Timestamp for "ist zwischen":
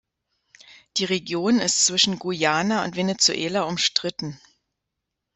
1.59-2.17